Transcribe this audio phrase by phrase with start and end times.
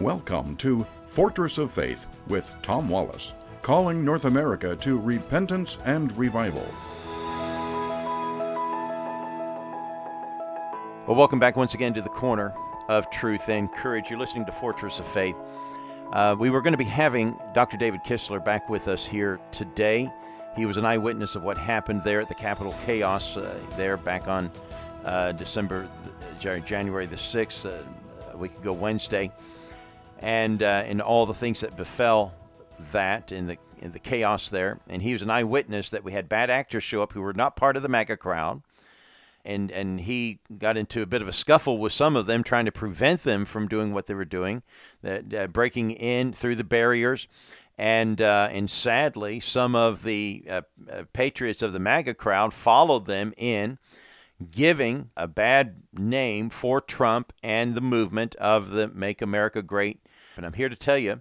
[0.00, 6.66] Welcome to Fortress of Faith with Tom Wallace, calling North America to repentance and revival.
[11.06, 12.54] Well, welcome back once again to the corner
[12.88, 14.08] of truth and courage.
[14.08, 15.36] You're listening to Fortress of Faith.
[16.14, 17.76] Uh, we were going to be having Dr.
[17.76, 20.10] David Kistler back with us here today.
[20.56, 24.28] He was an eyewitness of what happened there at the Capitol Chaos uh, there back
[24.28, 24.50] on
[25.04, 25.86] uh, December,
[26.40, 27.82] January the 6th, uh,
[28.32, 29.30] a week ago Wednesday
[30.20, 32.32] and uh, and all the things that befell
[32.92, 34.78] that in the in the chaos there.
[34.88, 37.56] And he was an eyewitness that we had bad actors show up who were not
[37.56, 38.62] part of the MAGA crowd,
[39.44, 42.66] and and he got into a bit of a scuffle with some of them, trying
[42.66, 44.62] to prevent them from doing what they were doing,
[45.02, 47.26] that uh, breaking in through the barriers.
[47.78, 53.06] And uh, and sadly, some of the uh, uh, patriots of the MAGA crowd followed
[53.06, 53.78] them in,
[54.50, 60.00] giving a bad name for Trump and the movement of the Make America Great
[60.36, 61.20] and I'm here to tell you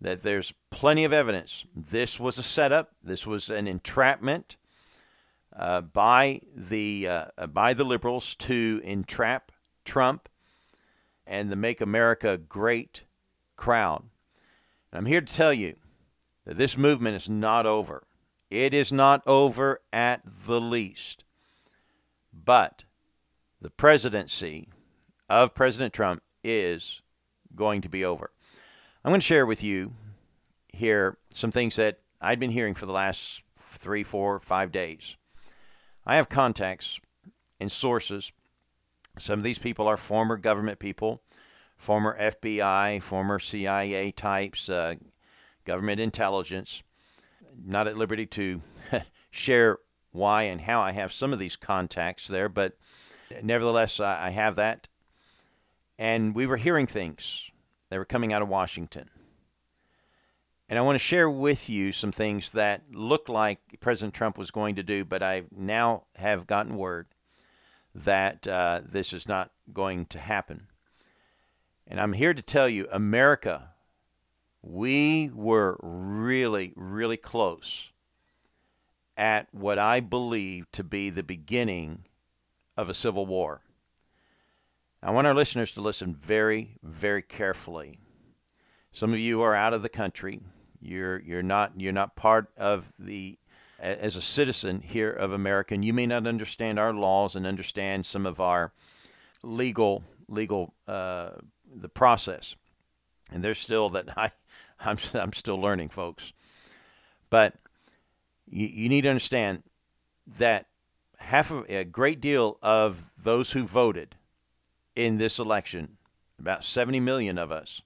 [0.00, 1.64] that there's plenty of evidence.
[1.74, 4.56] This was a setup, this was an entrapment
[5.56, 9.52] uh, by, the, uh, by the liberals to entrap
[9.84, 10.28] Trump
[11.26, 13.04] and the Make America Great
[13.56, 14.02] crowd.
[14.90, 15.76] And I'm here to tell you
[16.44, 18.06] that this movement is not over.
[18.50, 21.24] It is not over at the least.
[22.32, 22.84] But
[23.60, 24.68] the presidency
[25.28, 27.00] of President Trump is
[27.56, 28.30] going to be over.
[29.04, 29.92] I'm going to share with you
[30.68, 35.16] here some things that I'd been hearing for the last three, four, five days.
[36.06, 37.00] I have contacts
[37.60, 38.32] and sources.
[39.18, 41.22] Some of these people are former government people,
[41.76, 44.94] former FBI, former CIA types, uh,
[45.64, 46.82] government intelligence.
[47.64, 48.60] Not at liberty to
[49.30, 49.78] share
[50.12, 52.76] why and how I have some of these contacts there, but
[53.42, 54.88] nevertheless, I have that.
[55.98, 57.50] And we were hearing things
[57.90, 59.08] they were coming out of Washington.
[60.68, 64.50] And I want to share with you some things that looked like President Trump was
[64.50, 67.06] going to do, but I now have gotten word
[67.94, 70.66] that uh, this is not going to happen.
[71.86, 73.70] And I'm here to tell you, America,
[74.62, 77.92] we were really, really close
[79.16, 82.06] at what I believe to be the beginning
[82.76, 83.60] of a civil war.
[85.04, 87.98] I want our listeners to listen very, very carefully.
[88.90, 90.40] Some of you are out of the country.
[90.80, 93.38] You're you're not you're not part of the
[93.78, 98.06] as a citizen here of America, and you may not understand our laws and understand
[98.06, 98.72] some of our
[99.42, 101.32] legal legal uh,
[101.70, 102.56] the process.
[103.30, 104.30] And there's still that I
[104.80, 106.32] I'm I'm still learning, folks.
[107.28, 107.56] But
[108.46, 109.64] you, you need to understand
[110.38, 110.66] that
[111.18, 114.14] half of a great deal of those who voted
[114.96, 115.96] in this election,
[116.38, 117.82] about 70 million of us,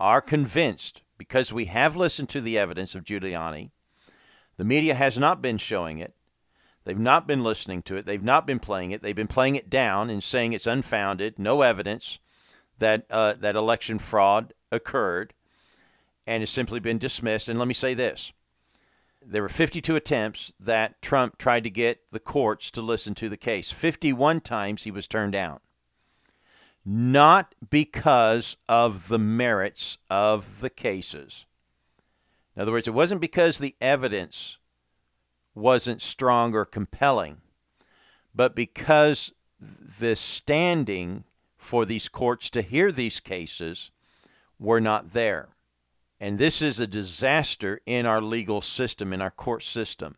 [0.00, 3.70] are convinced because we have listened to the evidence of Giuliani.
[4.56, 6.14] The media has not been showing it.
[6.84, 8.06] They've not been listening to it.
[8.06, 9.02] They've not been playing it.
[9.02, 12.18] They've been playing it down and saying it's unfounded, no evidence
[12.78, 15.34] that uh, that election fraud occurred,
[16.26, 17.48] and has simply been dismissed.
[17.48, 18.32] And let me say this:
[19.24, 23.36] there were 52 attempts that Trump tried to get the courts to listen to the
[23.36, 23.70] case.
[23.70, 25.60] 51 times he was turned down
[26.84, 31.46] not because of the merits of the cases.
[32.54, 34.58] In other words, it wasn't because the evidence
[35.54, 37.38] wasn't strong or compelling,
[38.34, 39.32] but because
[39.98, 41.24] the standing
[41.56, 43.90] for these courts to hear these cases
[44.58, 45.48] were not there.
[46.20, 50.16] And this is a disaster in our legal system, in our court system.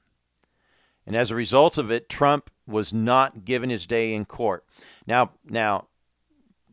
[1.06, 4.64] And as a result of it, Trump was not given his day in court.
[5.06, 5.88] Now, now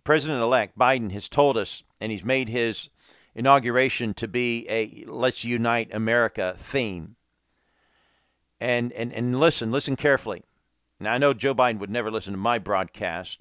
[0.08, 2.90] President elect Biden has told us, and he's made his
[3.36, 7.18] inauguration to be a Let's Unite America theme.
[8.58, 10.46] And, and, and listen, listen carefully.
[11.02, 13.40] Now, I know Joe Biden would never listen to my broadcast,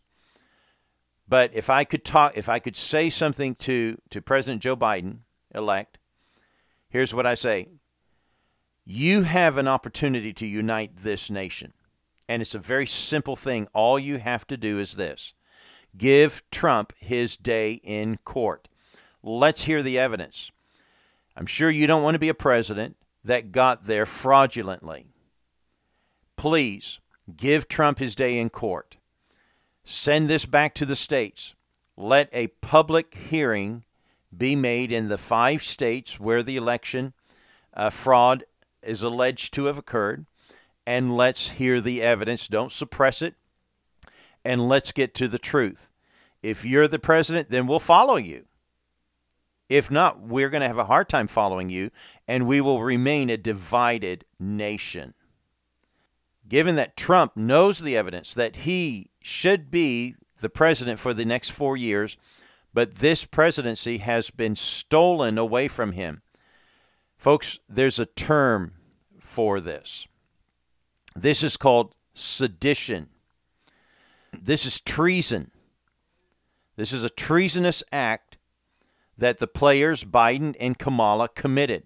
[1.29, 5.19] but if I could talk, if I could say something to, to President Joe Biden,
[5.55, 5.99] elect,
[6.89, 7.69] here's what I say
[8.85, 11.75] You have an opportunity to unite this nation.
[12.29, 13.69] And it's a very simple thing.
[13.73, 15.33] All you have to do is this
[15.97, 18.69] Give Trump his day in court.
[19.23, 20.51] Let's hear the evidence.
[21.37, 25.07] I'm sure you don't want to be a president that got there fraudulently.
[26.37, 27.01] Please
[27.37, 28.97] give Trump his day in court.
[29.85, 31.55] Send this back to the states.
[31.97, 33.85] Let a public hearing
[34.37, 37.15] be made in the five states where the election
[37.75, 38.45] uh, fraud
[38.83, 40.27] is alleged to have occurred,
[40.87, 42.49] and let's hear the evidence.
[42.49, 43.35] Don't suppress it
[44.47, 45.91] and let's get to the truth.
[46.43, 48.45] If you're the president, then we'll follow you.
[49.69, 51.91] If not, we're going to have a hard time following you,
[52.29, 55.15] and we will remain a divided nation.
[56.49, 61.51] Given that Trump knows the evidence that he should be the president for the next
[61.51, 62.17] four years,
[62.73, 66.23] but this presidency has been stolen away from him.
[67.19, 68.75] Folks, there's a term
[69.19, 70.07] for this.
[71.17, 73.09] This is called sedition.
[74.43, 75.51] This is treason.
[76.77, 78.39] This is a treasonous act
[79.19, 81.85] that the players, Biden and Kamala, committed.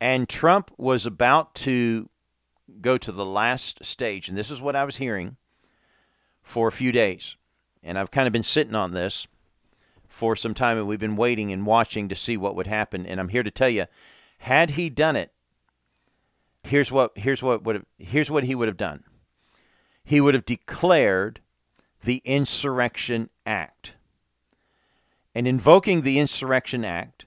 [0.00, 2.08] And Trump was about to
[2.80, 4.28] go to the last stage.
[4.28, 5.36] And this is what I was hearing
[6.42, 7.36] for a few days.
[7.82, 9.26] And I've kind of been sitting on this
[10.08, 13.06] for some time, and we've been waiting and watching to see what would happen.
[13.06, 13.86] And I'm here to tell you,
[14.38, 15.32] had he done it,
[16.64, 19.04] here's what here's what would have, here's what he would have done.
[20.04, 21.40] He would have declared
[22.02, 23.94] the Insurrection Act.
[25.34, 27.26] And invoking the Insurrection Act,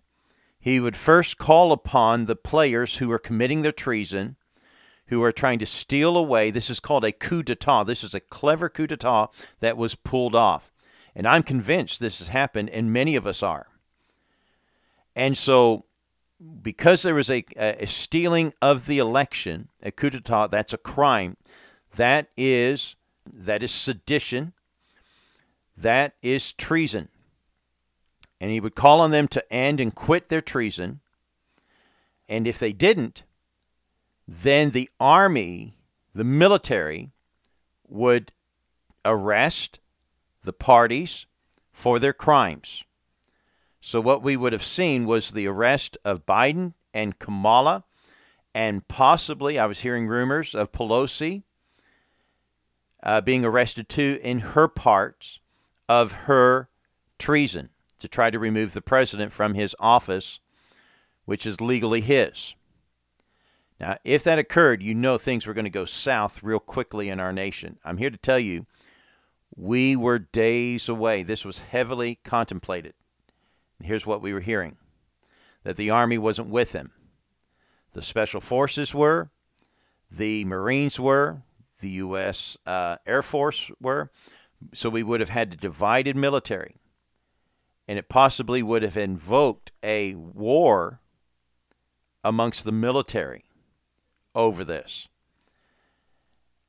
[0.60, 4.36] he would first call upon the players who are committing their treason,
[5.08, 6.52] who are trying to steal away.
[6.52, 7.84] This is called a coup d'etat.
[7.84, 9.28] This is a clever coup d'etat
[9.60, 10.72] that was pulled off.
[11.16, 13.68] And I'm convinced this has happened, and many of us are.
[15.16, 15.86] And so,
[16.62, 21.38] because there was a, a stealing of the election, a coup d'etat, that's a crime.
[21.96, 22.96] That is
[23.32, 24.54] that is sedition.
[25.78, 27.10] That is treason.
[28.40, 31.00] And he would call on them to end and quit their treason.
[32.28, 33.24] And if they didn't,
[34.28, 35.78] then the army,
[36.14, 37.12] the military,
[37.88, 38.32] would
[39.06, 39.80] arrest
[40.44, 41.26] the parties
[41.72, 42.84] for their crimes.
[43.82, 47.84] So, what we would have seen was the arrest of Biden and Kamala,
[48.54, 51.44] and possibly, I was hearing rumors of Pelosi
[53.04, 55.40] uh, being arrested too in her parts
[55.88, 56.70] of her
[57.20, 57.70] treason
[58.00, 60.40] to try to remove the president from his office,
[61.26, 62.56] which is legally his.
[63.80, 67.20] Now, if that occurred, you know things were going to go south real quickly in
[67.20, 67.78] our nation.
[67.84, 68.66] I'm here to tell you,
[69.56, 71.24] we were days away.
[71.24, 72.94] This was heavily contemplated.
[73.78, 74.78] And here's what we were hearing
[75.64, 76.92] that the Army wasn't with him.
[77.94, 79.30] The Special Forces were,
[80.12, 81.44] the Marines were,
[81.84, 82.58] the U.S.
[82.66, 84.10] Uh, Air Force were.
[84.74, 86.78] So we would have had a divided military.
[87.88, 91.02] And it possibly would have invoked a war
[92.24, 93.44] amongst the military
[94.34, 95.10] over this.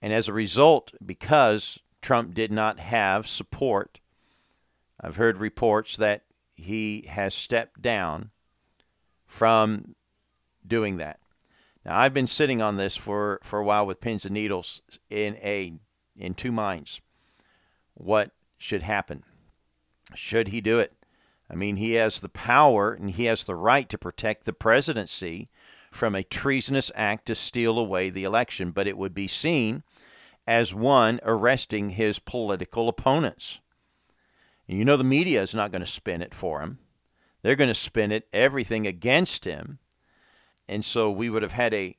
[0.02, 4.00] And as a result, because Trump did not have support,
[5.00, 6.24] I've heard reports that
[6.54, 8.30] he has stepped down
[9.26, 9.94] from
[10.66, 11.20] doing that.
[11.84, 15.36] Now I've been sitting on this for, for a while with pins and needles in
[15.36, 15.74] a
[16.16, 17.00] in two minds.
[17.94, 19.24] What should happen?
[20.14, 20.92] Should he do it?
[21.50, 25.50] I mean, he has the power and he has the right to protect the presidency
[25.90, 29.82] from a treasonous act to steal away the election, but it would be seen
[30.46, 33.60] as one arresting his political opponents.
[34.68, 36.78] And you know the media is not going to spin it for him.
[37.42, 39.78] They're going to spin it everything against him.
[40.68, 41.96] And so we would have had a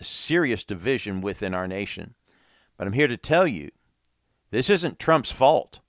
[0.00, 2.14] serious division within our nation.
[2.76, 3.70] But I'm here to tell you
[4.50, 5.80] this isn't Trump's fault.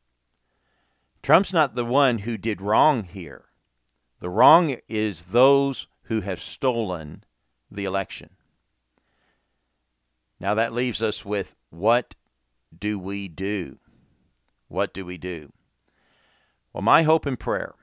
[1.22, 3.46] Trump's not the one who did wrong here.
[4.20, 7.24] The wrong is those who have stolen
[7.70, 8.32] the election.
[10.40, 12.16] Now that leaves us with what
[12.78, 13.80] do we do?
[14.68, 15.52] What do we do?
[16.74, 17.76] Well, my hope and prayer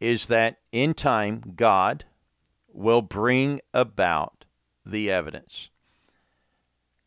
[0.00, 2.04] is that in time God
[2.72, 4.44] will bring about
[4.84, 5.70] the evidence.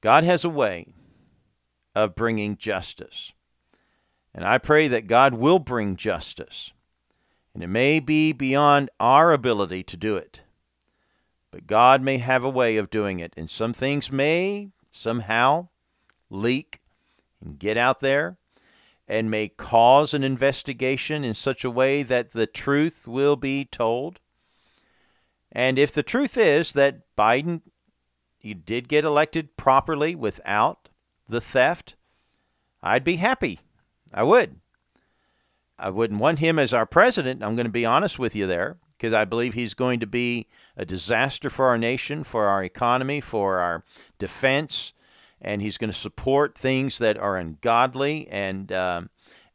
[0.01, 0.93] God has a way
[1.95, 3.33] of bringing justice.
[4.33, 6.73] And I pray that God will bring justice.
[7.53, 10.41] And it may be beyond our ability to do it.
[11.51, 13.33] But God may have a way of doing it.
[13.35, 15.67] And some things may somehow
[16.29, 16.79] leak
[17.43, 18.37] and get out there
[19.07, 24.20] and may cause an investigation in such a way that the truth will be told.
[25.51, 27.61] And if the truth is that Biden
[28.41, 30.89] he did get elected properly without
[31.29, 31.95] the theft,
[32.81, 33.59] I'd be happy.
[34.11, 34.59] I would.
[35.77, 37.43] I wouldn't want him as our president.
[37.43, 40.47] I'm going to be honest with you there because I believe he's going to be
[40.75, 43.83] a disaster for our nation, for our economy, for our
[44.17, 44.93] defense,
[45.39, 49.09] and he's going to support things that are ungodly and um,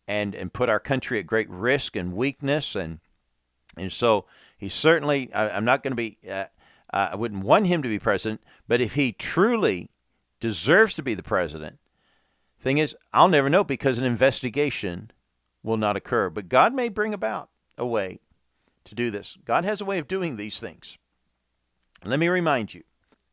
[0.06, 3.00] and and put our country at great risk and weakness and
[3.76, 4.26] and so
[4.56, 6.46] he certainly I, am not going to be uh,
[6.90, 9.90] I wouldn't want him to be president, but if he truly
[10.40, 11.78] deserves to be the president,
[12.60, 15.10] thing is I'll never know because an investigation
[15.62, 16.30] will not occur.
[16.30, 18.20] But God may bring about a way
[18.84, 19.36] to do this.
[19.44, 20.96] God has a way of doing these things.
[22.04, 22.84] Let me remind you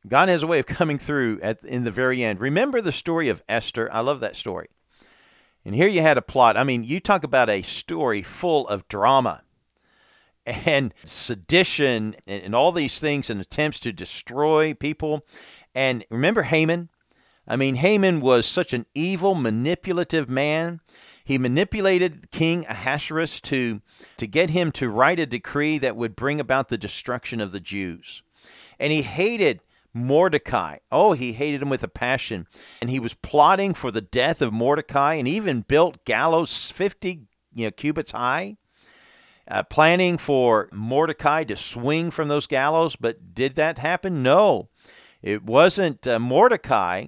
[0.07, 2.39] God has a way of coming through at in the very end.
[2.39, 3.89] Remember the story of Esther?
[3.91, 4.69] I love that story.
[5.65, 6.57] And here you had a plot.
[6.57, 9.43] I mean, you talk about a story full of drama
[10.45, 15.25] and sedition and, and all these things and attempts to destroy people.
[15.75, 16.89] And remember Haman?
[17.47, 20.79] I mean, Haman was such an evil, manipulative man.
[21.25, 23.81] He manipulated King Ahasuerus to,
[24.17, 27.59] to get him to write a decree that would bring about the destruction of the
[27.59, 28.23] Jews.
[28.79, 29.61] And he hated
[29.93, 30.79] Mordecai.
[30.91, 32.47] Oh, he hated him with a passion.
[32.81, 37.65] And he was plotting for the death of Mordecai and even built gallows 50 you
[37.65, 38.57] know, cubits high,
[39.47, 42.95] uh, planning for Mordecai to swing from those gallows.
[42.95, 44.23] But did that happen?
[44.23, 44.69] No.
[45.21, 47.07] It wasn't uh, Mordecai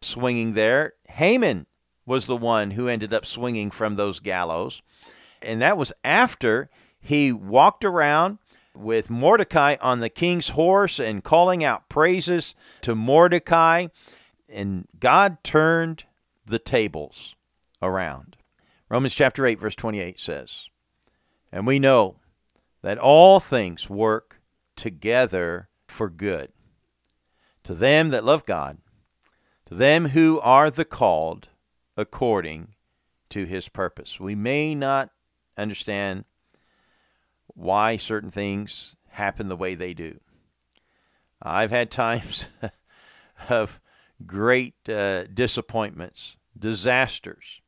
[0.00, 0.94] swinging there.
[1.08, 1.66] Haman
[2.04, 4.82] was the one who ended up swinging from those gallows.
[5.42, 8.38] And that was after he walked around
[8.74, 13.88] with Mordecai on the king's horse and calling out praises to Mordecai.
[14.48, 16.04] And God turned
[16.46, 17.34] the tables
[17.82, 18.36] around.
[18.88, 20.68] Romans chapter 8, verse 28 says,
[21.52, 22.16] And we know
[22.82, 24.40] that all things work
[24.76, 26.52] together for good
[27.66, 28.78] to them that love God,
[29.64, 31.48] to them who are the called
[31.96, 32.74] according
[33.30, 34.20] to his purpose.
[34.20, 35.10] We may not
[35.56, 36.26] understand
[37.48, 40.20] why certain things happen the way they do.
[41.42, 42.46] I've had times
[43.48, 43.80] of
[44.24, 47.60] great uh, disappointments, disasters.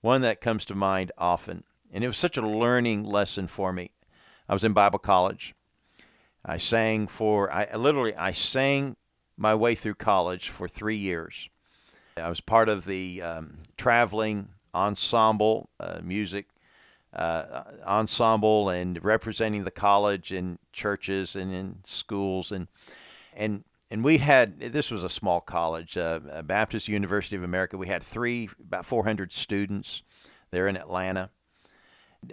[0.00, 1.62] One that comes to mind often,
[1.96, 3.90] and it was such a learning lesson for me.
[4.50, 5.54] I was in Bible college.
[6.44, 8.96] I sang for I literally I sang
[9.38, 11.48] my way through college for three years.
[12.18, 16.48] I was part of the um, traveling ensemble uh, music
[17.14, 22.68] uh, ensemble and representing the college in churches and in schools and
[23.32, 27.78] and and we had this was a small college, uh, Baptist University of America.
[27.78, 30.02] We had three about 400 students
[30.50, 31.30] there in Atlanta,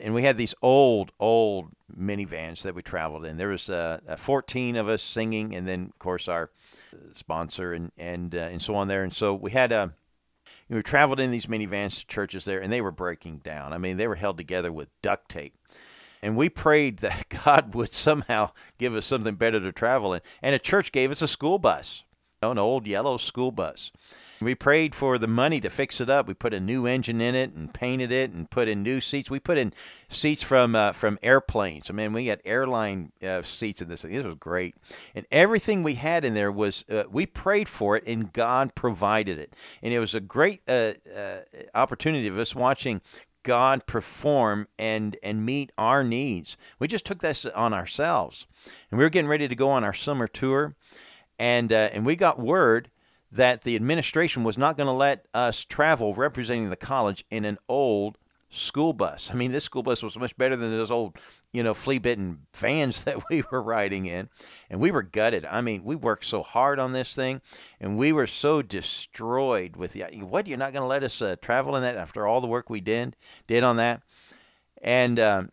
[0.01, 3.37] and we had these old old minivans that we traveled in.
[3.37, 6.49] There was uh, 14 of us singing, and then of course our
[7.13, 9.03] sponsor and and uh, and so on there.
[9.03, 9.93] And so we had a
[10.69, 13.73] we traveled in these minivans to churches there, and they were breaking down.
[13.73, 15.55] I mean, they were held together with duct tape.
[16.21, 20.21] And we prayed that God would somehow give us something better to travel in.
[20.41, 22.03] And a church gave us a school bus,
[22.51, 23.91] an old yellow school bus.
[24.43, 26.27] We prayed for the money to fix it up.
[26.27, 29.29] We put a new engine in it and painted it and put in new seats.
[29.29, 29.73] We put in
[30.09, 31.89] seats from uh, from airplanes.
[31.89, 34.11] I mean, we had airline uh, seats in this thing.
[34.11, 34.75] This was great,
[35.15, 39.39] and everything we had in there was uh, we prayed for it, and God provided
[39.39, 39.55] it.
[39.81, 41.39] And it was a great uh, uh,
[41.73, 43.01] opportunity of us watching
[43.43, 46.57] God perform and and meet our needs.
[46.79, 48.47] We just took this on ourselves,
[48.89, 50.75] and we were getting ready to go on our summer tour,
[51.39, 52.89] and uh, and we got word
[53.31, 57.57] that the administration was not going to let us travel representing the college in an
[57.67, 58.17] old
[58.53, 59.31] school bus.
[59.31, 61.17] I mean, this school bus was much better than those old,
[61.51, 64.29] you know, flea bitten vans that we were riding in.
[64.69, 65.45] And we were gutted.
[65.45, 67.41] I mean, we worked so hard on this thing
[67.79, 71.35] and we were so destroyed with the, what, you're not going to let us uh,
[71.41, 73.15] travel in that after all the work we did,
[73.47, 74.03] did on that?
[74.81, 75.49] And, um,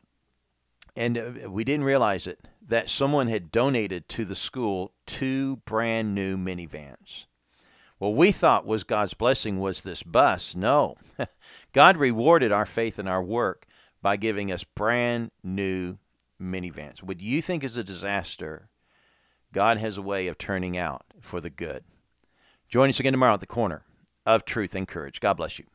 [0.97, 6.15] and uh, we didn't realize it that someone had donated to the school two brand
[6.15, 7.27] new minivans
[8.01, 10.55] what we thought was God's blessing was this bus.
[10.57, 10.97] No.
[11.75, 13.67] God rewarded our faith and our work
[14.01, 15.99] by giving us brand new
[16.41, 17.03] minivans.
[17.03, 18.71] What you think is a disaster,
[19.53, 21.85] God has a way of turning out for the good.
[22.71, 23.83] Join us again tomorrow at the corner
[24.25, 25.21] of truth and courage.
[25.21, 25.67] God bless you.